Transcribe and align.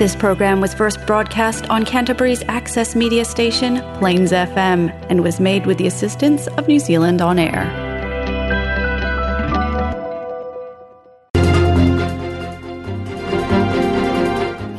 This 0.00 0.16
program 0.16 0.62
was 0.62 0.72
first 0.72 0.96
broadcast 1.08 1.68
on 1.68 1.84
Canterbury's 1.84 2.42
access 2.58 2.96
media 2.96 3.22
station, 3.26 3.72
Plains 3.98 4.32
FM, 4.32 4.80
and 5.10 5.22
was 5.22 5.38
made 5.38 5.66
with 5.66 5.76
the 5.76 5.86
assistance 5.86 6.46
of 6.56 6.66
New 6.66 6.78
Zealand 6.80 7.20
On 7.20 7.38
Air. 7.38 7.64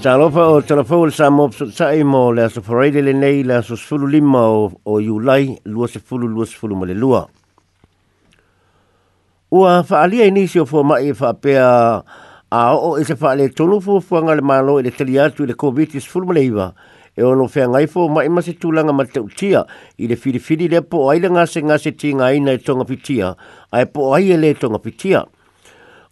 Salofa 0.06 0.46
o 0.58 0.58
telefon 0.72 1.14
sa 1.14 1.30
mo 1.30 1.46
sai 1.54 2.02
mo 2.14 2.24
le 2.40 2.50
so 2.50 2.66
foreide 2.72 3.06
le 3.06 3.14
nei 3.14 3.44
le 3.46 3.62
so 3.70 3.76
sulu 3.78 4.10
lima 4.18 4.42
o 4.42 4.98
July 5.06 5.44
lua 5.70 5.86
se 5.88 6.00
fulu 6.02 6.26
lua 6.34 6.48
se 6.50 6.58
fulu 6.58 6.74
male 6.82 6.98
lua. 7.04 7.22
Ua 9.54 9.84
faalia 9.86 10.26
inisi 10.26 10.58
o 10.58 10.66
fo 10.66 10.82
mai 10.82 11.14
faapea 11.14 11.70
a 12.52 12.76
o 12.76 12.98
e 13.00 13.04
se 13.08 13.16
fa'ale 13.16 13.48
tolu 13.56 13.80
fu 13.80 14.02
fuanga 14.04 14.36
le 14.36 14.42
malo 14.42 14.76
e 14.78 14.84
le 14.84 14.92
tali 14.92 15.16
atu 15.18 15.44
i 15.48 15.48
le 15.48 15.56
COVID-19 15.56 16.74
e 17.16 17.24
o 17.24 17.32
lo 17.32 17.48
fea 17.48 17.68
ngai 17.68 17.88
fo 17.88 18.10
mai 18.12 18.28
se 18.44 18.52
tūlanga 18.60 18.92
ma 18.92 19.06
te 19.08 19.24
utia 19.24 19.64
i 19.96 20.04
le 20.04 20.20
whiriwhiri 20.20 20.68
le 20.68 20.82
po 20.84 21.08
aile 21.08 21.32
ngase 21.32 21.64
ngase 21.64 21.96
tinga 21.96 22.28
ngai 22.28 22.44
nei 22.44 22.58
tonga 22.60 22.84
pitia 22.84 23.32
a 23.72 23.86
po 23.88 24.12
aile 24.16 24.36
le 24.36 24.54
tonga 24.56 24.80
pitia. 24.84 25.24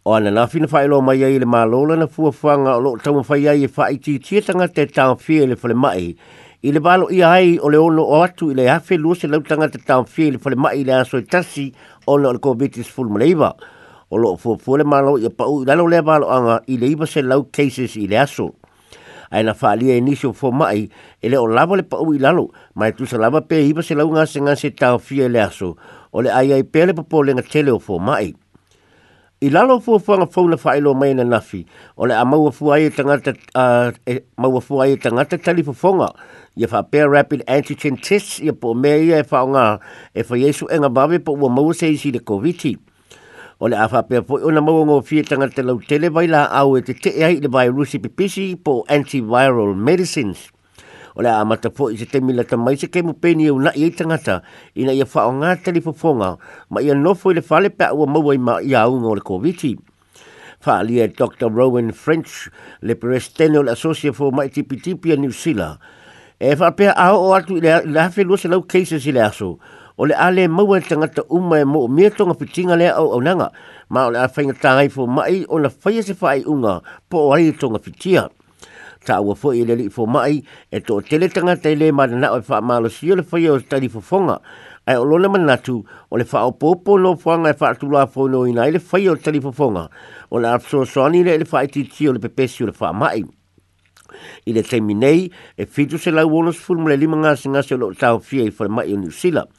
O 0.08 0.14
ana 0.16 0.32
na 0.32 0.46
fina 0.48 0.68
whaelo 0.72 1.02
mai 1.04 1.20
ai 1.28 1.40
le 1.44 1.46
malo 1.46 1.84
lana 1.86 2.08
fua 2.08 2.32
fuanga 2.32 2.78
o 2.80 2.80
lo 2.80 2.96
tamo 2.96 3.20
fai 3.22 3.44
ai 3.46 3.68
fai 3.68 3.96
e 3.96 3.98
ti 4.00 4.16
tietanga 4.18 4.70
te 4.72 4.88
tāng 4.88 5.20
fie 5.20 5.44
le 5.46 5.58
fale 5.60 5.76
mai 5.76 6.16
i 6.64 6.72
le 6.72 6.80
balo 6.80 7.12
i 7.12 7.20
ai 7.22 7.60
o 7.60 7.68
le 7.68 7.76
ono 7.76 8.00
o 8.02 8.24
atu 8.24 8.48
i 8.52 8.56
le 8.56 8.64
hawhi 8.70 8.96
luose 8.96 9.28
lautanga 9.28 9.68
te 9.68 9.84
tāng 9.84 10.08
fie 10.08 10.32
le 10.32 10.40
fale 10.40 10.56
mai 10.56 10.88
le 10.88 10.94
a 11.04 11.04
i 11.04 11.18
e 11.20 11.22
tasi 11.28 11.68
o 12.08 12.16
le 12.16 12.32
COVID-19 12.32 12.88
fulmuleiwa. 12.88 12.88
Fulmuleiwa 12.96 13.52
o 14.10 14.18
lo 14.18 14.38
fo 14.42 14.58
fo 14.58 14.76
le 14.78 14.84
malo 14.84 15.18
ia 15.22 15.30
pa 15.30 15.46
u 15.46 15.62
la 15.66 15.76
lo 15.78 15.86
le 15.86 16.02
malo 16.02 16.30
anga 16.34 16.64
i 16.66 16.80
le 16.82 16.88
iba 16.90 17.06
se 17.06 17.22
lau 17.22 17.46
cases 17.54 17.94
i 17.94 18.08
le 18.10 18.18
aso 18.18 18.58
ai 19.30 19.44
na 19.46 19.54
fali 19.54 19.92
e 19.94 20.00
ni 20.02 20.16
fo 20.18 20.34
mai 20.50 20.90
e 21.22 21.30
le 21.30 21.38
o 21.38 21.46
lava 21.46 21.78
le 21.78 21.84
pa 21.86 22.02
u 22.02 22.14
i 22.18 22.20
lalo 22.20 22.50
mai 22.74 22.90
tu 22.98 23.06
se 23.06 23.22
lava 23.22 23.42
pe 23.46 23.62
iba 23.62 23.86
se 23.86 23.94
lau 23.94 24.10
nga 24.10 24.26
se 24.26 24.42
nga 24.42 24.56
se 24.58 24.72
tau 24.74 24.98
fi 24.98 25.22
e 25.30 25.30
le 25.30 25.38
aso 25.40 25.78
o 26.10 26.22
le 26.26 26.34
ai 26.34 26.50
ai 26.52 26.64
pe 26.66 26.86
le 26.90 26.94
popo 26.98 27.22
le 27.22 27.38
nga 27.38 27.46
tele 27.46 27.70
o 27.70 27.78
fo 27.78 28.00
mai 28.02 28.34
i 29.42 29.48
lalo 29.54 29.78
fo 29.80 30.00
fo 30.02 30.18
nga 30.18 30.26
fo 30.26 30.42
na 30.50 30.58
fai 30.58 30.82
lo 30.82 30.96
mai 30.98 31.14
na 31.14 31.22
nafi 31.24 31.62
o 31.96 32.10
le 32.10 32.18
amau 32.18 32.50
fu 32.52 32.74
ai 32.74 32.90
e 32.90 32.90
tangata 32.90 33.38
uh, 33.54 33.94
e 34.10 34.26
mau 34.42 34.58
fu 34.60 34.82
ai 34.82 34.98
e 34.98 34.98
tangata 34.98 35.38
tali 35.38 35.62
fo 35.62 35.70
fonga 35.72 36.10
ia 36.58 36.66
fa 36.68 36.82
pe 36.82 37.06
rapid 37.06 37.46
antigen 37.46 37.94
test 38.02 38.42
ia 38.42 38.58
po 38.58 38.74
mea 38.74 38.98
ia 38.98 39.22
e 39.22 39.24
fa 39.24 39.46
nga 39.46 39.78
e 40.18 40.24
fa 40.26 40.34
yesu 40.34 40.66
e 40.74 40.82
nga 40.82 40.90
bave 40.90 41.22
po 41.22 41.38
ua 41.38 41.46
mau 41.50 41.70
se 41.78 41.94
isi 41.94 42.10
le 42.10 42.26
covid 42.26 42.58
-19 42.58 42.89
o 43.60 43.68
le 43.68 43.76
afa 43.76 44.02
pe 44.08 44.22
po 44.24 44.40
ona 44.42 44.62
mo 44.64 44.84
ngo 44.88 45.02
fi 45.04 45.20
tanga 45.24 45.48
te 45.52 45.60
lau 45.62 45.80
tele 45.84 46.08
vai 46.10 46.28
la 46.32 46.46
au 46.64 46.78
e 46.80 46.82
te 46.82 46.94
te 46.96 47.10
e 47.12 47.24
ai 47.28 47.40
le 47.44 47.50
vai 47.52 47.68
rusi 47.68 48.00
pe 48.00 48.08
pisi 48.08 48.56
po 48.56 48.86
antiviral 48.88 49.76
medicines 49.76 50.48
o 51.16 51.20
le 51.22 51.28
amata 51.28 51.68
po 51.70 51.90
i 51.92 51.98
te 52.00 52.06
temi 52.08 52.32
la 52.34 52.44
tamai 52.48 52.78
se 52.80 52.88
kemu 52.88 53.14
peni 53.20 53.50
au 53.52 53.60
na 53.60 53.74
i 53.76 53.92
tangata 53.92 54.40
i 54.80 54.88
na 54.88 54.96
ia 54.96 55.04
wha 55.04 55.28
o 55.28 55.32
ngā 55.44 55.52
tali 55.64 55.82
pofonga 55.84 56.38
ma 56.72 56.80
ia 56.80 56.96
nofo 56.96 57.32
i 57.36 57.36
le 57.36 57.44
whale 57.50 57.68
pe 57.70 57.84
aua 57.92 58.08
maua 58.08 58.32
i 58.32 58.40
ma 58.40 58.56
i 58.64 58.72
au 58.80 58.96
ngō 58.96 59.16
le 59.20 59.24
COVID-19. 59.28 59.84
Whaalia 60.66 61.08
Dr. 61.08 61.48
Rowan 61.52 61.92
French 61.92 62.48
le 62.84 62.96
perestenio 62.96 63.62
associate 63.68 64.16
for 64.16 64.32
fō 64.32 65.18
New 65.20 65.32
Zealand 65.32 65.80
e 66.40 66.56
wha 66.60 66.72
pe 66.72 66.88
a 66.88 67.12
o 67.16 67.34
atu 67.36 67.60
i 67.60 67.60
le 67.62 68.00
hawhi 68.00 68.24
lua 68.24 68.38
se 68.38 68.48
lau 68.48 68.64
cases 68.64 69.04
i 69.08 69.12
le 69.12 69.20
aso 69.22 69.58
o 70.02 70.06
le 70.06 70.16
ale 70.16 70.48
maua 70.48 70.78
e 70.80 70.82
tangata 70.82 71.24
uma 71.30 71.60
e 71.60 71.66
mo 71.66 71.80
o 71.84 71.88
mea 71.90 72.10
tonga 72.10 72.34
pitinga 72.34 72.76
lea 72.78 72.96
au 72.96 73.12
au 73.12 73.20
nanga, 73.22 73.52
ma 73.90 74.06
o 74.08 74.12
le 74.12 74.20
a 74.24 74.30
whainga 74.32 74.56
tāngai 74.56 74.88
fō 74.88 75.04
mai 75.12 75.42
o 75.52 75.60
na 75.60 75.68
whaia 75.68 76.00
e 76.00 76.04
se 76.08 76.16
whai 76.22 76.44
unga 76.48 76.78
po 77.10 77.26
o 77.28 77.34
ai 77.36 77.52
tonga 77.52 77.80
pitia. 77.84 78.30
Ta 79.04 79.20
ua 79.20 79.36
fō 79.36 79.52
i 79.60 79.66
le 79.68 79.76
li 79.76 79.90
fō 79.92 80.08
mai 80.08 80.40
e 80.72 80.80
tō 80.80 81.02
tele 81.04 81.28
tangata 81.32 81.68
i 81.72 81.76
le 81.76 81.92
ma 81.92 82.06
na 82.08 82.32
o 82.32 82.40
e 82.40 82.44
wha 82.48 82.62
malo 82.62 82.88
si 82.88 83.12
o 83.12 83.18
le 83.20 83.26
whaia 83.28 83.52
o 83.52 83.60
e 83.60 83.66
tari 83.68 83.92
fō 83.92 84.00
fonga, 84.00 84.38
ai 84.88 84.96
o 84.96 85.04
lona 85.04 85.28
manatu 85.36 85.82
o 85.84 86.16
le 86.16 86.24
wha 86.32 86.46
o 86.48 86.56
pōpō 86.56 86.96
no 87.04 87.18
whanga 87.20 87.52
e 87.52 87.58
wha 87.60 87.74
tula 87.76 88.08
fō 88.08 88.30
no 88.32 88.46
ina 88.48 88.70
i 88.72 88.72
le 88.72 88.80
whaia 88.80 89.12
e 89.12 89.12
o 89.12 89.18
tari 89.20 89.44
fō 89.44 89.52
fonga, 89.52 89.84
o 90.32 90.40
le 90.40 90.48
a 90.56 90.60
soani 90.64 91.26
le 91.28 91.36
le 91.44 91.48
wha 91.52 91.66
i 91.68 92.08
o 92.08 92.14
le 92.16 92.20
pepesi 92.24 92.64
o 92.64 92.72
le 92.72 92.76
wha 92.80 92.94
mai. 92.94 93.28
I 94.48 94.54
le 94.56 94.64
teimi 94.64 94.96
e 95.58 95.66
fitu 95.68 96.00
se 96.00 96.10
lau 96.12 96.26
wonos 96.32 96.56
fulmule 96.58 96.96
lima 96.98 97.18
ngā 97.20 97.36
singa 97.38 97.62
se 97.64 97.76
lo 97.78 97.92
tau 97.94 98.18
fie 98.20 98.48
i 98.48 98.54
whare 98.56 98.68
mai 98.72 98.88
o 98.94 98.96
New 98.98 99.12
Zealand 99.12 99.50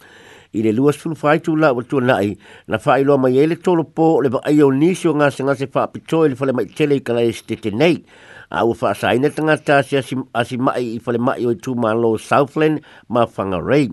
i 0.52 0.62
le 0.62 0.72
lua 0.74 0.92
sulu 0.92 1.14
fai 1.14 1.38
tu 1.40 1.54
la 1.56 1.70
wa 1.72 1.82
tu 1.82 2.00
nai 2.02 2.34
na 2.66 2.78
fai 2.82 3.04
loa 3.04 3.18
mai 3.18 3.36
ele 3.38 3.54
tolo 3.54 3.84
po 3.84 4.18
le 4.22 4.28
ba 4.28 4.40
ayo 4.50 4.70
nisi 4.74 5.06
o 5.08 5.14
ngase 5.14 5.44
ngase 5.46 5.66
fa 5.70 5.86
apito 5.86 6.24
ele 6.26 6.34
fale 6.34 6.52
mai 6.52 6.66
tele 6.66 6.98
i 6.98 7.02
kala 7.02 7.22
este 7.22 7.54
te 7.54 7.70
nei 7.70 8.02
a 8.50 8.66
u 8.66 8.74
fa 8.74 8.90
sa 8.94 9.14
ina 9.14 9.30
tanga 9.30 9.54
ta 9.62 9.82
si 9.82 9.96
asi 9.96 10.56
mai 10.58 10.98
i 10.98 10.98
fale 10.98 11.22
mai 11.22 11.46
o 11.46 11.54
i 11.54 11.56
tu 11.56 11.74
ma 11.78 11.92
lo 11.94 12.16
Southland 12.18 12.82
ma 13.08 13.26
fanga 13.30 13.62
rei 13.62 13.86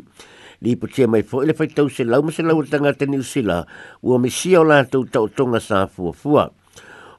li 0.66 0.74
po 0.78 0.90
tia 0.90 1.06
mai 1.08 1.22
fo 1.22 1.46
ele 1.46 1.54
fai 1.54 1.68
tau 1.70 1.90
se 1.94 2.02
lau 2.04 2.26
ma 2.26 2.34
lau 2.42 2.66
tanga 2.66 2.94
te 2.94 3.06
niu 3.06 3.22
sila 3.22 3.62
ua 4.02 4.18
me 4.18 4.30
si 4.34 4.56
au 4.58 4.64
la 4.66 4.82
tau 4.84 5.06
tau 5.06 5.30
tonga 5.30 5.60
sa 5.62 5.86
fua 5.86 6.10
fua 6.12 6.50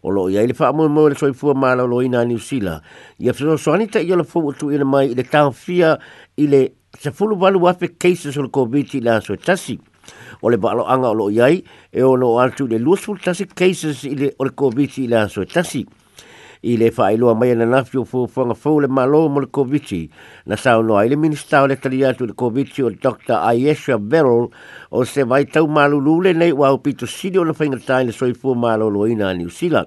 o 0.02 0.10
lo 0.10 0.26
ia 0.28 0.42
ele 0.42 0.54
fa 0.54 0.72
mo 0.74 0.88
mo 0.90 1.06
le 1.06 1.14
soi 1.14 1.30
fua 1.32 1.54
ma 1.54 1.78
lo 1.78 2.02
ina 2.02 2.24
niu 2.26 2.42
sila 2.42 2.82
ia 3.22 3.30
fa 3.32 3.54
so 3.56 3.70
anita 3.70 4.02
ia 4.02 4.16
la 4.18 4.26
fo 4.26 4.42
utu 4.42 4.72
ina 4.74 4.82
mai 4.84 5.14
i 5.14 5.14
le 5.14 5.22
tau 5.22 5.52
fia 5.54 5.94
i 6.34 6.50
le 6.50 6.74
se 6.98 7.10
fulu 7.12 7.36
valu 7.38 7.60
wafe 7.64 7.88
cases 7.98 8.36
o 8.36 8.42
le 8.42 8.48
COVID 8.50 8.90
la 9.02 9.20
so 9.20 9.36
tasi. 9.36 9.78
O 10.42 10.48
le 10.50 10.56
balo 10.56 10.84
anga 10.88 11.08
o 11.08 11.14
lo 11.14 11.30
iai, 11.30 11.64
e 11.92 12.02
o 12.02 12.14
lo 12.16 12.38
altu 12.40 12.66
le 12.66 12.78
lusful 12.78 13.18
tasi 13.20 13.46
cases 13.46 14.04
o 14.38 14.44
le 14.44 14.50
COVID 14.50 14.98
la 15.08 15.28
so 15.28 15.44
tasi 15.44 15.86
i 16.66 16.76
le 16.76 16.90
fa 16.90 17.10
ilo 17.12 17.34
mai 17.34 17.54
na 17.54 17.66
nafi 17.66 17.98
o 17.98 18.04
fo 18.04 18.26
fo 18.26 18.78
le 18.80 18.88
malo 18.88 19.28
mo 19.28 19.40
le 19.40 19.46
covid 19.46 20.10
na 20.46 20.56
sao 20.56 20.82
no 20.82 20.96
ai 20.98 21.08
le 21.08 21.16
le 21.16 21.76
tali 21.76 22.04
atu 22.04 22.26
le 22.26 22.32
covid 22.34 22.66
o 22.82 22.90
dr 22.90 23.32
ayesha 23.46 23.96
verol 24.00 24.50
o 24.90 25.04
se 25.04 25.22
vai 25.22 25.44
tau 25.44 25.68
malu 25.68 26.00
lule 26.00 26.32
nei 26.34 26.50
wa 26.52 26.76
pito 26.78 27.06
sidio 27.06 27.44
le 27.44 27.54
na 27.68 27.78
tai 27.78 28.04
le 28.06 28.12
soi 28.12 28.34
fo 28.34 28.54
malo 28.54 28.88
lo 28.90 29.06
ina 29.06 29.32
ni 29.34 29.44
usila 29.46 29.86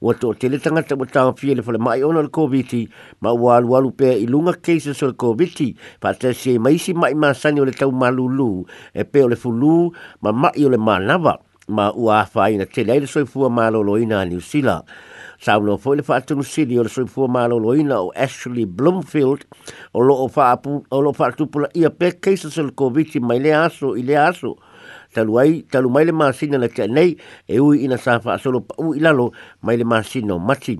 o 0.00 0.12
to 0.14 0.34
tele 0.34 0.58
tanga 0.60 0.82
te 0.82 0.94
mata 0.94 1.32
fi 1.34 1.54
le 1.54 1.62
fole 1.62 1.78
mai 1.78 2.02
ona 2.04 2.22
le 2.22 2.30
covid 2.30 2.88
ma 3.20 3.32
wa 3.32 3.56
alu 3.56 3.74
alu 3.76 3.90
pe 3.90 4.14
i 4.14 4.26
lunga 4.26 4.52
cases 4.54 5.02
o 5.02 5.06
le 5.10 5.16
koviti 5.18 5.74
fa 6.00 6.14
te 6.14 6.32
se 6.32 6.58
mai 6.58 6.78
si 6.78 6.92
mai 6.94 7.14
ma 7.14 7.32
o 7.58 7.64
le 7.64 7.72
tau 7.72 7.90
malu 7.90 8.28
lu 8.28 8.64
e 8.94 9.02
pe 9.04 9.22
o 9.24 9.28
le 9.28 9.34
fulu 9.36 9.90
ma 10.22 10.30
mai 10.30 10.62
o 10.64 10.68
le 10.70 10.78
manava 10.78 11.40
ma 11.66 11.90
ua 11.96 12.24
fa 12.30 12.50
ina 12.50 12.66
tele 12.66 13.00
le 13.02 13.06
soi 13.06 13.26
fo 13.26 13.50
malo 13.50 13.82
lo 13.82 13.96
ina 13.98 14.22
ni 14.22 14.36
usila 14.36 14.84
saulo 15.44 15.76
foi 15.76 15.96
le 15.96 16.02
fatu 16.02 16.42
sili 16.42 16.78
o 16.78 16.82
le 16.82 16.88
soi 16.88 17.06
fua 17.06 17.28
malo 17.28 17.58
lo 17.58 17.74
ina 17.76 18.00
o 18.00 18.10
Ashley 18.16 18.64
Bloomfield 18.64 19.44
o 19.92 20.00
lo 20.00 20.14
o 20.24 20.28
faapu 20.28 20.84
o 20.90 21.00
lo 21.02 21.12
fatu 21.12 21.46
pula 21.46 21.68
ia 21.74 21.90
pe 21.90 22.12
keisa 22.22 22.50
sel 22.50 22.70
covid 22.72 23.20
mai 23.20 23.36
le 23.44 23.52
aso 23.54 23.92
i 23.96 24.02
le 24.08 24.16
aso 24.16 24.54
talu 25.12 25.36
ai 25.42 25.58
talu 25.70 25.90
mai 25.92 26.04
le 26.08 26.12
masina 26.16 26.58
na 26.58 26.68
tia 26.68 26.88
nei 26.88 27.12
e 27.48 27.60
ui 27.60 27.84
ina 27.84 27.98
sa 28.00 28.16
fa 28.24 28.38
solo 28.40 28.64
u 28.80 28.94
i 28.96 29.04
lalo 29.04 29.28
mai 29.62 29.76
le 29.76 29.84
masina 29.84 30.32
o 30.34 30.38
mati 30.40 30.78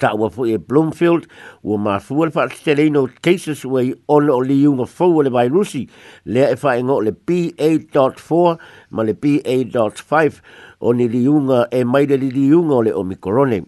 ta 0.00 0.10
ua 0.18 0.30
fu 0.30 0.46
e 0.50 0.56
Bloomfield 0.58 1.26
ua 1.66 1.78
ma 1.78 1.98
fua 2.02 2.26
le 2.26 2.30
fatu 2.34 2.54
tia 2.62 2.76
leino 2.78 3.02
keisas 3.22 3.64
ua 3.66 3.82
i 3.86 3.90
ono 4.10 4.36
o 4.36 4.40
li 4.42 4.60
yunga 4.62 4.86
fau 4.86 5.18
le 5.22 5.30
vairusi 5.34 5.82
lea 6.30 6.54
e 6.54 6.56
fa 6.56 6.76
ingo 6.78 7.00
le 7.02 7.10
PA.4 7.12 8.56
ma 8.94 9.02
le 9.02 9.14
PA.5 9.14 10.42
o 10.84 10.92
ni 10.92 11.06
liunga 11.08 11.64
e 11.72 11.80
mai 11.84 12.04
le 12.06 12.16
liunga 12.20 12.74
o 12.76 12.82
le 12.84 12.92
omikorone. 12.92 13.60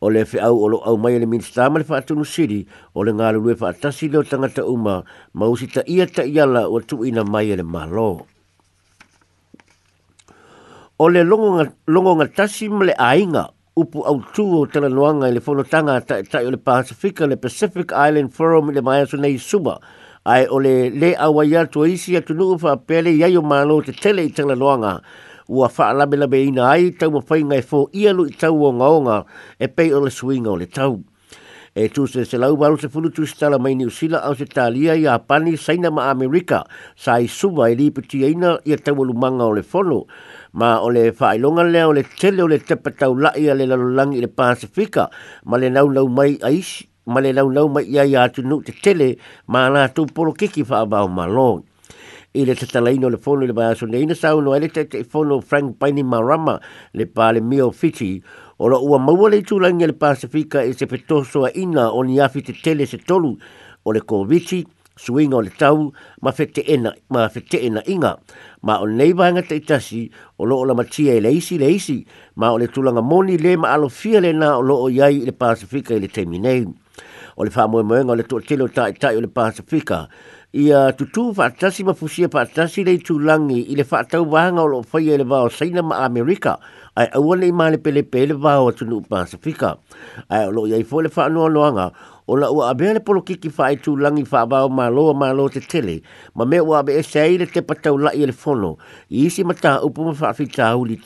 O 0.00 0.08
le 0.10 0.24
fe 0.24 0.38
au 0.40 0.56
olo 0.66 0.78
au 0.86 0.96
mai 0.96 1.18
le 1.18 1.26
minister 1.26 1.68
ma 1.70 1.78
le 1.80 1.84
whaatunu 1.88 2.24
siri 2.24 2.60
o 2.94 3.02
le 3.04 3.10
ngālulue 3.18 3.56
whaatasi 3.60 4.06
leo 4.12 4.22
tangata 4.22 4.62
uma 4.70 5.02
ma 5.34 5.48
usita 5.50 5.82
ia 5.90 6.06
ta 6.06 6.22
iala 6.22 6.68
o 6.70 6.78
tu 6.80 7.04
ina 7.04 7.24
mai 7.24 7.50
le 7.58 7.62
malo. 7.64 8.26
O 10.98 11.08
le 11.10 11.22
longonga, 11.24 11.66
longonga 11.86 12.26
tasi 12.34 12.68
ma 12.68 12.84
le 12.86 12.94
ainga 12.96 13.50
upu 13.76 14.02
au 14.06 14.22
tū 14.34 14.46
o 14.46 14.64
tala 14.66 14.88
noanga 14.88 15.28
i 15.30 15.34
le 15.36 15.42
whonotanga 15.44 15.98
tai 16.06 16.22
ta, 16.24 16.40
o 16.42 16.50
le 16.50 16.56
Pacifica, 16.56 17.26
le 17.26 17.36
Pacific 17.36 17.90
Island 17.92 18.30
Forum 18.32 18.70
i 18.70 18.74
le 18.78 18.82
maiasu 18.82 19.16
nei 19.18 19.36
suma 19.38 19.78
ai 20.24 20.46
o 20.48 20.58
le 20.62 20.90
le 20.94 21.14
awaia 21.18 21.66
tu 21.66 21.82
isi 21.84 22.16
atu 22.16 22.34
nuu 22.38 22.54
wha 22.62 22.76
pele 22.78 23.10
iai 23.18 23.36
o 23.36 23.42
malo 23.42 23.82
te 23.82 23.92
tele 23.92 24.22
i 24.30 24.30
tala 24.30 24.54
noanga 24.54 25.02
ua 25.48 25.68
faa 25.72 25.92
labe 25.96 26.16
labe 26.20 26.36
ina 26.44 26.66
ai 26.70 26.90
tau 26.92 27.08
mawhai 27.12 27.40
ngai 27.42 27.60
fō 27.70 27.86
ia 27.96 28.12
lu 28.16 28.26
i 28.28 28.34
tau 28.40 28.52
o 28.68 28.72
ngaonga 28.72 29.22
e 29.56 29.66
pei 29.76 29.88
o 29.96 30.00
le 30.04 30.10
suinga 30.12 30.50
o 30.52 30.56
le 30.60 30.66
tau. 30.66 31.00
E 31.74 31.88
tu 31.88 32.06
se 32.10 32.24
se 32.26 32.36
lau 32.42 32.56
varu 32.60 32.76
se 32.80 32.88
fulu 32.92 33.08
tu 33.14 33.22
tala 33.40 33.58
mai 33.58 33.72
ni 33.74 33.86
usila 33.88 34.18
au 34.28 34.34
se 34.34 34.44
talia 34.46 34.92
i 34.94 35.06
Apani 35.08 35.56
saina 35.56 35.90
ma 35.90 36.10
Amerika 36.10 36.64
sa 36.96 37.16
i 37.22 37.24
suwa 37.28 37.68
i 37.70 37.76
e 37.76 37.78
liputi 37.80 38.24
eina 38.28 38.50
i 38.68 38.72
a 38.76 38.76
tau 38.76 38.96
alumanga 39.04 39.44
o 39.50 39.56
le 39.56 39.62
fono 39.62 40.04
ma 40.52 40.70
o 40.86 40.92
le 40.92 41.08
whaelonga 41.18 41.62
lea 41.72 41.86
o 41.88 41.92
le 41.96 42.02
tele 42.18 42.42
o 42.44 42.48
le 42.50 42.58
tepa 42.58 42.90
tau 43.00 43.12
lai 43.14 43.48
a 43.50 43.54
le 43.56 43.66
lalolangi 43.72 44.18
i 44.20 44.24
le 44.26 44.28
Pasifika 44.28 45.04
ma 45.48 45.56
le 45.60 45.68
nau 45.72 45.86
nau 45.96 46.08
mai 46.18 46.32
a 46.44 46.50
isi 46.52 46.82
ma 47.12 47.20
le 47.24 47.32
nau 47.32 47.48
nau 47.56 47.68
mai 47.72 47.84
ia 47.94 48.04
i 48.12 48.16
atu 48.20 48.42
nuk 48.44 48.62
te 48.68 48.72
tele 48.84 49.08
ma 49.52 49.68
nā 49.74 49.82
polo 50.16 50.32
kiki 50.32 50.62
wha 50.68 50.82
abau 50.84 51.08
ma 51.16 51.24
loni 51.26 51.64
i 52.34 52.44
le 52.44 52.54
tatalaina 52.54 53.06
o 53.06 53.10
le 53.10 53.16
fono 53.16 53.42
i 53.42 53.46
le 53.48 53.52
vaeaso 53.56 53.86
nei 53.88 54.02
ina 54.04 54.14
saunoa 54.14 54.54
ai 54.54 54.60
le 54.68 54.68
taʻitaʻifono 54.68 55.40
frank 55.42 55.78
baini 55.80 56.02
marama 56.04 56.60
le 56.92 57.06
pale 57.06 57.40
mio 57.40 57.70
fiti 57.70 58.20
o 58.60 58.68
loʻua 58.68 59.00
maua 59.00 59.30
le 59.32 59.40
tu 59.42 59.56
a 59.64 59.70
le 59.72 59.92
pasifika 59.96 60.60
i 60.62 60.70
e 60.70 60.74
se 60.74 60.84
fetosoaʻina 60.86 61.88
o 61.92 62.02
niafi 62.04 62.42
tele 62.62 62.84
se 62.86 62.98
tolu 63.00 63.38
o 63.84 63.92
le 63.92 64.00
koviti 64.00 64.60
suiga 64.94 65.36
o 65.40 65.40
le 65.40 65.48
tau 65.56 65.92
ma 66.20 66.30
fete 66.32 66.60
ena 66.68 66.92
ma 67.08 67.28
fete 67.30 67.56
ena 67.64 67.80
inga 67.88 68.18
ma 68.62 68.76
o 68.80 68.84
lenei 68.84 69.12
vaega 69.16 69.40
taʻitasi 69.40 70.10
o 70.38 70.44
lo 70.44 70.60
lamatia 70.68 71.14
i 71.16 71.16
e 71.16 71.20
le 71.20 71.32
isi 71.32 71.56
le 71.56 71.70
isi 71.72 72.04
ma 72.36 72.52
o 72.52 72.58
le 72.58 72.68
tulaga 72.68 73.00
moni 73.00 73.38
lē 73.38 73.56
ma 73.56 73.72
alofia 73.72 74.20
lenā 74.20 74.58
o 74.60 74.60
lo 74.60 74.88
iai 74.90 75.22
i 75.24 75.24
le 75.24 75.32
pasifika 75.32 75.94
e 75.96 76.00
le 76.00 76.08
taimi 76.12 76.36
o 77.38 77.44
le 77.46 77.52
faa 77.54 77.66
moe 77.70 77.84
moe 77.86 78.00
ngā 78.02 78.14
le 78.18 78.24
tō 78.26 78.40
tēlo 78.48 78.66
tāi 78.74 78.90
tāi 78.98 79.14
o 79.14 79.20
le 79.22 79.28
Pasifika. 79.30 80.00
Ia 80.58 80.78
tutu 80.98 81.28
faa 81.36 81.50
tasi 81.60 81.84
ma 81.86 81.94
fusia 81.94 82.26
faa 82.32 82.44
tasi 82.50 82.82
lei 82.84 82.98
i 82.98 83.74
le 83.78 83.84
faa 83.84 84.02
tau 84.02 84.24
wahanga 84.32 84.62
o 84.66 84.66
lo 84.66 84.82
fai 84.82 85.06
e 85.10 85.16
le 85.16 85.22
o 85.24 85.48
saina 85.48 85.82
ma 85.82 85.96
Amerika 86.04 86.58
ai 86.98 87.06
au 87.14 87.30
ane 87.32 87.46
i 87.46 87.52
maale 87.54 87.78
pele 87.78 88.02
pe 88.02 88.26
le 88.26 88.34
vāo 88.34 88.72
o 88.74 88.84
nuu 88.84 89.02
Pasifika. 89.08 89.76
Ai 90.28 90.48
o 90.50 90.50
lo 90.50 90.66
iai 90.66 90.82
fō 90.82 91.02
le 91.06 91.10
faa 91.14 91.28
noa 91.30 91.46
noanga 91.48 91.92
o 92.26 92.34
la 92.36 92.50
ua 92.50 92.70
abea 92.74 92.94
le 92.98 93.00
polo 93.00 93.22
kiki 93.22 93.50
faa 93.54 93.70
i 93.70 93.78
tū 93.78 93.94
langi 93.96 94.26
faa 94.26 94.42
vāo 94.46 94.66
ma 94.68 94.88
loa 94.90 95.14
ma 95.14 95.30
loa 95.32 95.48
te 95.48 95.60
tele 95.62 96.00
ma 96.34 96.44
me 96.44 96.58
ua 96.58 96.82
abea 96.82 96.98
e 96.98 97.02
sei 97.06 97.38
le 97.38 97.46
te 97.46 97.62
patau 97.62 97.94
lai 97.96 98.18
e 98.22 98.26
le 98.26 98.32
fono 98.34 98.76
i 99.08 99.26
isi 99.30 99.44
ma 99.46 99.54
taha 99.54 99.84
upu 99.86 100.02
ma 100.02 100.12
faa 100.14 100.32
fi 100.34 100.46
taha 100.50 100.74
uli 100.76 100.98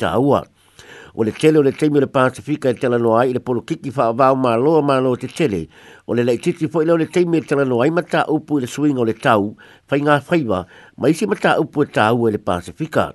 o 1.15 1.25
le 1.25 1.33
tele 1.33 1.59
o 1.59 1.63
le 1.63 1.73
teimi 1.73 1.99
o 1.99 2.01
le 2.01 2.07
pasifika 2.07 2.69
e 2.71 2.75
talanoa 2.75 3.21
ai 3.23 3.31
i 3.31 3.33
le 3.35 3.41
polokiki 3.41 3.93
faavao 3.93 4.37
maloa 4.37 4.83
malo 4.83 5.17
te 5.17 5.27
tele 5.29 5.69
o 6.09 6.15
le 6.15 6.25
laʻitiiti 6.25 6.69
foʻi 6.73 6.87
lea 6.87 6.95
o 6.95 7.01
le 7.01 7.07
teimi 7.07 7.39
e 7.39 7.45
talanoa 7.45 7.85
ai 7.85 7.91
mataupu 7.91 8.59
i 8.59 8.63
le 8.65 8.67
swing 8.67 8.97
o 8.99 9.05
le 9.05 9.13
tau 9.13 9.53
faigā 9.89 10.21
faiva 10.25 10.65
ma 10.97 11.09
isi 11.13 11.27
mataupu 11.29 11.85
e 11.85 11.89
tau 11.93 12.17
e 12.17 12.31
o 12.33 12.33
le 12.33 12.39
pasifika 12.41 13.13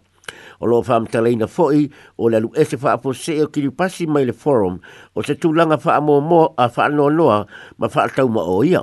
o 0.62 0.66
loo 0.68 0.82
faamatalaina 0.86 1.46
foʻi 1.50 1.90
o 2.18 2.30
le 2.30 2.38
alu 2.38 2.52
ese 2.54 2.78
faafosee 2.78 3.42
o 3.42 3.50
pasi 3.74 4.06
mai 4.06 4.26
le 4.26 4.34
forum 4.34 4.80
o 5.16 5.24
se 5.24 5.36
tulaga 5.36 5.78
faamoamoa 5.78 6.54
a 6.58 6.70
faanoanoa 6.70 7.46
ma 7.78 7.88
faataumaʻo 7.88 8.66
ia 8.68 8.82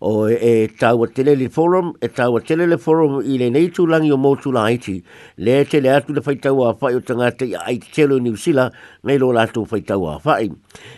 o 0.00 0.28
e, 0.28 0.34
e 0.64 0.68
tau 0.68 1.06
telele 1.06 1.48
forum 1.50 1.92
e 2.02 2.08
tau 2.08 2.38
telele 2.40 2.78
forum 2.78 3.18
i 3.22 3.36
le 3.38 3.48
nei 3.50 3.68
tu 3.70 3.86
langi 3.86 4.10
o 4.12 4.16
mo 4.16 4.36
la 4.54 4.70
iti 4.70 5.02
le 5.38 5.64
te 5.64 5.80
le 5.80 5.90
atu 5.90 6.12
le 6.14 6.20
fai 6.22 6.38
a 6.40 6.74
fai 6.74 6.94
o 6.94 7.00
tanga 7.00 7.30
te 7.32 7.46
i 7.46 7.54
ai 7.56 7.78
te 7.78 7.88
telo 7.94 8.18
ni 8.18 8.30
usila 8.30 8.70
ngai 9.04 9.18
lo 9.18 9.32
la 9.32 9.46
tu 9.48 9.64
fai 9.64 9.80
tau 9.82 10.06
a 10.06 10.20
fai 10.20 10.50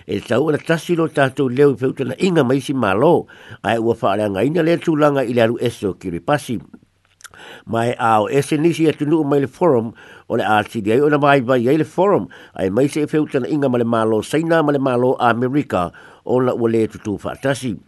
e 0.07 0.21
tau 0.21 0.51
na 0.51 0.59
tasi 0.59 0.95
lo 0.97 1.09
tatu 1.09 1.49
leo 1.49 1.71
i 1.73 1.77
feutana 1.77 2.15
inga 2.21 2.45
maisi 2.45 2.75
malo 2.75 3.27
ai 3.65 3.79
ua 3.79 3.95
fai 3.95 4.19
le 4.19 4.25
anga 4.25 4.43
ina 4.45 4.63
le 4.63 4.77
tu 4.77 4.95
langa 4.97 5.23
i 5.25 5.33
le 5.33 5.43
aru 5.43 5.57
eso 5.61 5.95
kiri 5.95 6.21
pasi 6.21 6.61
mai 7.65 7.95
ao 7.97 8.29
ese 8.29 8.59
nisi 8.61 8.85
atu 8.87 9.07
nuu 9.09 9.25
mai 9.25 9.41
le 9.41 9.47
forum 9.47 9.95
o 10.29 10.37
le 10.37 10.45
RTDA 10.45 11.01
o 11.03 11.09
na 11.09 11.17
mai 11.17 11.41
vai 11.41 11.65
le 11.65 11.85
forum 11.89 12.29
ai 12.53 12.69
maisi 12.69 13.01
e 13.01 13.07
feutana 13.07 13.49
inga 13.49 13.69
male 13.71 13.85
malo 13.85 14.21
saina 14.21 14.63
male 14.63 14.77
malo 14.79 15.17
Amerika 15.17 15.89
o 16.25 16.37
la 16.41 16.53
ua 16.53 16.69
le 16.69 16.87
tutu 16.87 17.17
fatasi 17.17 17.79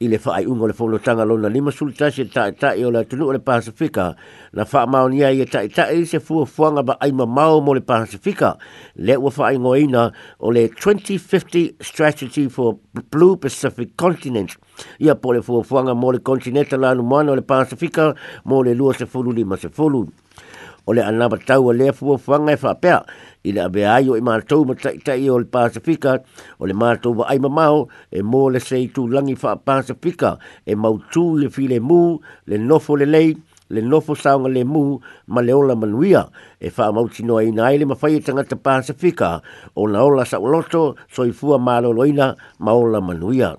i 0.00 0.08
le 0.08 0.18
fa 0.18 0.32
ai 0.34 0.46
unga 0.46 0.66
le 0.66 0.72
fono 0.72 0.98
tanga 0.98 1.24
lo 1.24 1.36
na 1.36 1.48
lima 1.48 1.70
sulta 1.72 2.10
se 2.10 2.28
ta 2.28 2.52
ta 2.52 2.70
i 2.72 2.84
o 2.84 2.90
le 2.90 3.02
tunu 3.04 3.26
o 3.26 3.32
le 3.32 3.40
pasifika 3.40 4.14
na 4.52 4.64
fa 4.64 4.86
mau 4.86 5.08
ni 5.08 5.24
ai 5.24 5.42
ta 5.50 5.66
ta 5.66 5.90
i 5.90 6.02
e 6.02 6.06
se 6.06 6.20
fu 6.20 6.44
fuanga 6.46 6.84
ba 6.84 6.94
ai 7.00 7.10
ma 7.10 7.26
mau 7.26 7.60
mo 7.60 7.72
le 7.74 7.80
pasifika 7.80 8.54
le 8.94 9.16
wa 9.16 9.30
fa 9.30 9.46
ai 9.48 9.58
ngoina 9.58 10.12
o 10.38 10.50
le 10.52 10.68
2050 10.70 11.82
strategy 11.82 12.48
for 12.48 12.78
blue 13.10 13.36
pacific 13.36 13.96
continent 13.96 14.54
ia 15.00 15.16
po 15.16 15.32
le 15.32 15.42
fu 15.42 15.62
fuanga 15.64 15.94
mo 15.94 16.12
le 16.12 16.22
continent 16.22 16.70
la 16.78 16.94
no 16.94 17.02
mano 17.02 17.34
le 17.34 17.42
pasifika 17.42 18.14
mo 18.44 18.62
le 18.62 18.74
lua 18.74 18.94
se 18.94 19.04
fulu 19.06 19.32
lima 19.34 19.56
se 19.56 19.68
fulu 19.68 20.06
o 20.88 20.92
le 20.96 21.02
anava 21.04 21.36
tau 21.48 21.68
a 21.70 21.74
lea 21.76 21.92
fua 21.92 22.14
fanga 22.26 22.52
e 22.56 22.60
whapea 22.64 22.98
i 23.48 23.52
le 23.52 23.60
awe 23.66 23.82
ai 23.96 24.06
o 24.12 24.16
i 24.16 24.22
mātou 24.24 24.64
ma 24.68 24.76
tai 24.82 24.96
tai 25.04 25.26
o 25.28 25.36
le 25.42 25.48
Pasifika 25.54 26.14
o 26.58 26.70
le 26.70 26.74
mātou 26.80 27.12
wa 27.20 27.28
ai 27.28 27.36
mamau 27.44 27.82
e 28.10 28.22
mō 28.24 28.42
le 28.54 28.60
seitu 28.64 29.04
langi 29.12 29.36
wha 29.42 29.52
Pasifika 29.68 30.30
e 30.64 30.78
mautū 30.86 31.26
le 31.42 31.50
file 31.52 31.78
mū 31.90 32.00
le 32.48 32.56
nofo 32.64 32.96
le 32.96 33.04
lei 33.10 33.34
le 33.76 33.82
nofo 33.84 34.16
saunga 34.16 34.48
le 34.48 34.64
mū 34.64 34.84
ma 35.28 35.44
le 35.44 35.52
ola 35.52 35.76
manuia 35.76 36.24
e 36.56 36.72
wha 36.72 36.88
mauti 36.96 37.28
noa 37.28 37.44
ina 37.44 37.68
ai 37.68 37.84
le 37.84 37.90
mawhai 37.92 38.14
e 38.16 38.24
tangata 38.24 38.56
Pasifika 38.56 39.34
o 39.76 39.84
na 39.92 40.02
ola 40.08 40.24
sa 40.24 40.40
uloto 40.40 40.94
so 41.12 41.28
i 41.28 41.36
fua 41.36 41.60
mālo 41.60 41.92
loina 41.92 42.32
ma 42.58 42.72
ola 42.72 43.00
manuia. 43.04 43.52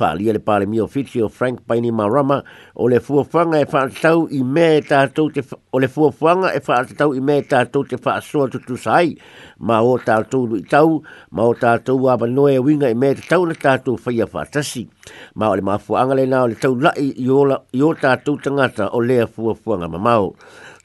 Whaalia 0.00 0.32
le 0.32 0.40
pāle 0.40 0.66
mio 0.66 0.86
fiti 0.88 1.20
o 1.20 1.28
Frank 1.28 1.60
Paini 1.66 1.90
Marama 1.92 2.42
o 2.74 2.84
le 2.88 3.00
fuafanga 3.00 3.60
e 3.60 3.66
whaatau 3.68 4.26
i 4.32 4.40
mea 4.42 4.78
e 4.78 4.80
tātou 4.80 5.28
te 5.34 5.42
o 5.74 5.78
le 5.82 5.88
fuafanga 5.92 6.52
e 6.56 6.60
whaatau 6.64 7.12
i 7.16 7.20
mea 7.20 7.42
e 7.44 7.48
tātou 7.50 7.84
te 7.90 7.98
whaasua 8.00 8.48
tutu 8.52 8.78
sai 8.80 9.12
ma 9.58 9.82
o 9.84 9.98
tātou 10.00 10.48
lui 10.48 10.62
tau 10.72 11.02
ma 11.30 11.44
o 11.44 11.52
tātou 11.54 12.08
aba 12.14 12.24
a 12.24 12.64
winga 12.64 12.88
i 12.88 12.94
mea 12.94 13.14
te 13.18 13.28
tau 13.28 13.44
na 13.44 13.52
tātou 13.54 14.00
whaia 14.06 14.24
whaatasi 14.32 14.86
ma 15.34 15.50
o 15.50 15.54
le 15.60 15.66
mafuanga 15.68 16.16
le 16.16 16.26
nao 16.32 16.48
le 16.48 16.54
tau 16.56 16.74
lai 16.74 16.96
i 17.12 17.28
o, 17.28 17.44
la, 17.44 17.60
i 17.76 17.82
o 17.82 17.92
tātou 17.94 18.40
tangata 18.40 18.90
o 18.96 19.00
lea 19.04 19.26
fuafanga 19.28 19.84
mamau 19.88 20.32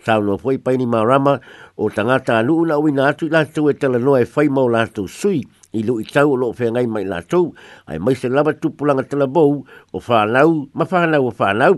tau 0.06 0.20
no 0.22 0.36
fwai 0.38 0.60
paini 0.62 0.86
marama 0.86 1.40
o 1.82 1.88
tangata 1.90 2.36
anu 2.44 2.60
una 2.66 2.76
uina 2.78 3.08
atu 3.10 3.26
i 3.32 3.32
lātou 3.34 3.72
e 3.72 3.80
tala 3.82 3.98
noe 4.00 4.26
whaimau 4.28 4.68
lātou 4.76 5.08
sui 5.10 5.40
i 5.76 5.84
lo 5.84 5.98
i 6.00 6.06
tau 6.08 6.32
o 6.36 6.38
lo 6.40 6.54
fenga 6.56 6.82
i 6.84 6.88
mai 6.88 7.04
la 7.08 7.22
tau 7.22 7.52
ai 7.88 8.00
mai 8.00 8.16
se 8.16 8.30
lava 8.30 8.54
tu 8.54 8.70
pulanga 8.78 9.04
tala 9.10 9.28
bou 9.28 9.66
o 9.96 10.00
fa 10.00 10.24
nau 10.36 10.66
ma 10.74 10.86
fa 10.92 11.06
nau 11.12 11.28
o 11.28 11.32
fa 11.42 11.52
nau 11.54 11.76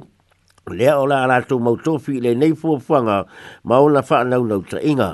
le 0.78 0.90
o 0.94 1.06
la 1.10 1.24
la 1.32 1.40
tau 1.50 1.58
mau 1.64 1.78
tofi 1.84 2.20
le 2.24 2.34
nei 2.36 2.52
fu 2.62 2.78
fanga 2.88 3.18
ma 3.64 3.80
o 3.82 4.02
fa 4.10 4.24
nau 4.24 4.44
nau 4.46 4.62
tra 4.70 4.82
inga 4.92 5.10